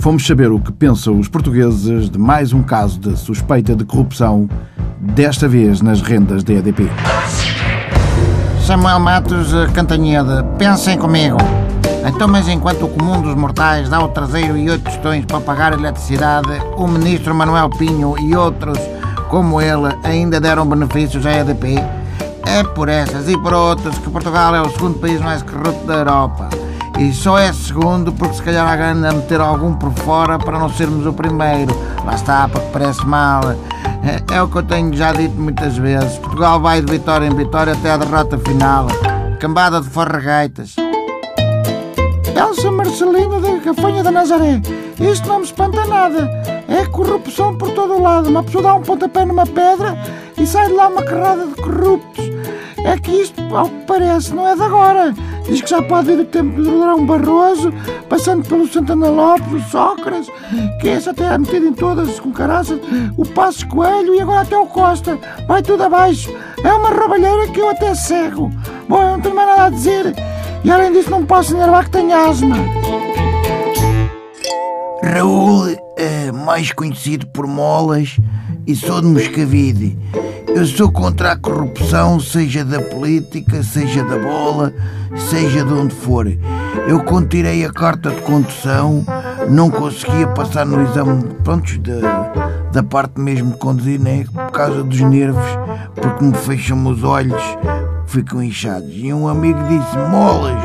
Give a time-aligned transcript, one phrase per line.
[0.00, 4.48] Fomos saber o que pensam os portugueses de mais um caso de suspeita de corrupção,
[4.98, 6.88] desta vez nas rendas da EDP.
[8.66, 11.36] Samuel Matos Cantanheda, pensem comigo.
[12.08, 15.74] Então, mas enquanto o comum dos mortais dá o traseiro e oito tostões para pagar
[15.74, 16.48] a eletricidade,
[16.78, 18.78] o ministro Manuel Pinho e outros,
[19.28, 21.74] como ele, ainda deram benefícios à EDP?
[22.46, 25.96] É por essas e por outras que Portugal é o segundo país mais corrupto da
[25.96, 26.48] Europa.
[27.00, 30.58] E só é segundo porque se calhar há grande a meter algum por fora para
[30.58, 31.74] não sermos o primeiro.
[32.04, 33.40] Lá está, porque parece mal.
[34.04, 36.18] É, é o que eu tenho já dito muitas vezes.
[36.18, 38.86] Portugal vai de vitória em vitória até a derrota final.
[39.38, 40.76] Cambada de forregaitas.
[42.36, 44.60] Elsa Marcelina da Gafanha da Nazaré.
[45.00, 46.30] Isto não me espanta nada.
[46.68, 48.28] É corrupção por todo o lado.
[48.28, 49.96] Uma pessoa dá um pontapé numa pedra
[50.36, 52.26] e sai de lá uma carrada de corruptos.
[52.84, 55.14] É que isto, ao que parece, não é de agora.
[55.50, 57.74] Diz que já pode vir o tempo de Durão Barroso,
[58.08, 60.30] passando pelo Santana Lopes, o Sócrates,
[60.80, 62.78] que esse até é metido em todas com caraças,
[63.16, 65.18] o Passos Coelho e agora até o Costa.
[65.48, 66.32] Vai tudo abaixo.
[66.62, 68.48] É uma roubalheira que eu até cego.
[68.88, 70.14] Bom, eu não tenho mais nada a dizer.
[70.62, 72.56] E além disso, não posso enervar que tenho asma.
[75.02, 75.76] Raul,
[76.30, 78.16] é mais conhecido por Molas,
[78.64, 79.98] e sou de Moscavide.
[80.46, 84.72] Eu sou contra a corrupção, seja da política, seja da bola,
[85.28, 86.26] seja de onde for.
[86.86, 89.04] Eu quando tirei a carta de condução,
[89.48, 92.32] não conseguia passar no exame pronto, da,
[92.72, 94.24] da parte mesmo de conduzir, né?
[94.32, 95.44] Por causa dos nervos,
[95.96, 97.42] porque me fecham os olhos,
[98.06, 98.90] ficam inchados.
[98.92, 100.62] E um amigo disse: Molas,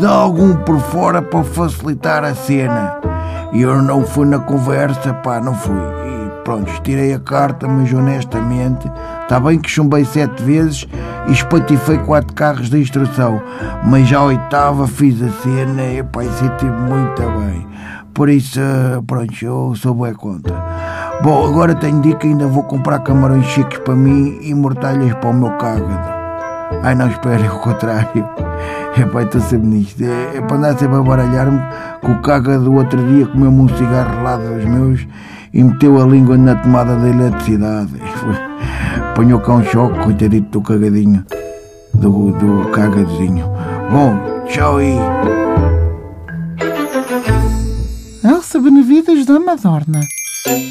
[0.00, 3.11] dá algum por fora para facilitar a cena.
[3.52, 5.76] E eu não fui na conversa, pá, não fui.
[5.76, 8.90] E pronto, tirei a carta, mas honestamente,
[9.22, 10.88] está bem que chumbei sete vezes
[11.28, 13.42] e espatifei quatro carros de instrução,
[13.84, 17.66] mas já a oitava fiz a cena e pá, isso tive muito bem.
[18.14, 18.60] Por isso,
[19.06, 20.54] pronto, eu sou bem contra.
[21.22, 25.34] Bom, agora tenho que ainda vou comprar camarões chiques para mim e mortalhas para o
[25.34, 26.11] meu cágado.
[26.82, 28.28] Ai não, espera, é o contrário.
[28.94, 29.22] É pá.
[29.22, 31.58] É, é para andar sempre a baralhar-me
[32.02, 35.06] com o caga do outro dia comeu-me um cigarro lá dos meus
[35.54, 37.90] e meteu a língua na tomada da eletricidade.
[39.12, 41.24] Apanhou cá um choque, coitadito do cagadinho,
[41.94, 43.46] do, do cagadozinho.
[43.90, 44.96] Bom, tchau aí.
[48.24, 50.00] Elsa Benevides da Madorna.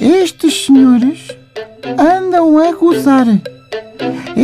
[0.00, 1.28] Estes senhores
[1.98, 3.26] andam a gozar.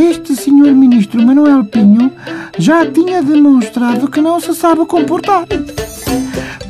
[0.01, 2.11] Este senhor ministro Manuel Pinho
[2.57, 5.45] já tinha demonstrado que não se sabe comportar.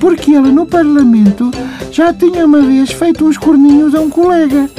[0.02, 1.50] Porque ele no Parlamento
[1.94, 4.70] já tinha uma vez feito uns corninhos a um colega.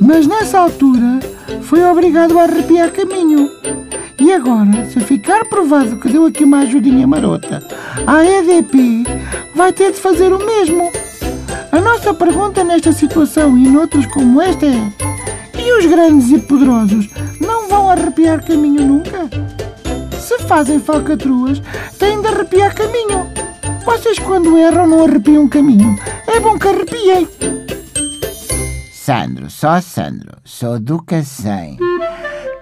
[0.00, 1.20] Mas nessa altura
[1.62, 3.48] foi obrigado a arrepiar caminho.
[4.20, 7.62] E agora, se ficar provado que deu aqui uma ajudinha marota
[8.04, 9.04] à EDP,
[9.54, 10.90] vai ter de fazer o mesmo.
[11.70, 14.92] A nossa pergunta nesta situação e noutras como esta é:
[15.56, 17.08] e os grandes e poderosos
[17.76, 19.28] não arrepiar caminho nunca?
[20.18, 21.60] Se fazem falcatruas,
[21.98, 23.30] têm de arrepiar caminho.
[23.84, 25.94] Vocês, quando erram, não arrepiam caminho.
[26.26, 27.28] É bom que arrepiem.
[28.90, 31.76] Sandro, só Sandro, sou do Cacém.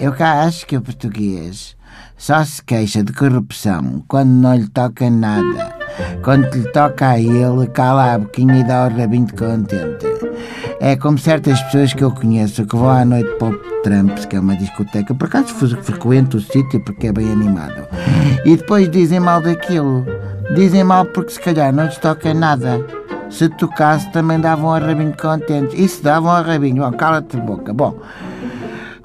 [0.00, 1.76] Eu cá acho que o português
[2.18, 5.76] só se queixa de corrupção quando não lhe toca nada.
[6.24, 10.13] Quando lhe toca a ele, cala a boquinha e dá o rabinho de contente.
[10.84, 14.36] É como certas pessoas que eu conheço que vão à noite para o Trumps, que
[14.36, 17.88] é uma discoteca, por acaso frequento o sítio porque é bem animado.
[18.44, 20.04] E depois dizem mal daquilo.
[20.54, 22.84] Dizem mal porque se calhar não lhes toca nada.
[23.30, 25.72] Se tocasse também davam a rabinho contentes.
[25.72, 27.72] E se davam a rabinho, oh, cala-te boca.
[27.72, 27.98] Bom,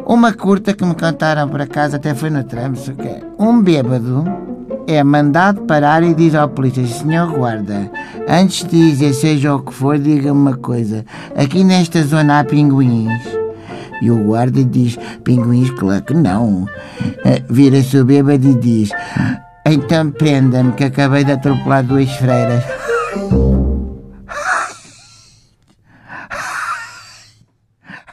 [0.06, 4.49] uma curta que me cantaram por acaso até foi no Trumps, que é um bêbado
[4.90, 7.92] é mandado parar e diz ao polícia: Senhor guarda,
[8.28, 11.06] antes de dizer seja o que for, diga-me uma coisa.
[11.36, 13.22] Aqui nesta zona há pinguins.
[14.02, 16.66] E o guarda diz: Pinguins, claro que não.
[17.50, 18.90] Vira-se o bêbado e diz:
[19.64, 22.64] Então prenda-me, que acabei de atropelar duas freiras.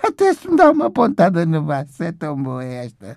[0.02, 3.16] Até se me dá uma pontada no baço, é tão boa esta.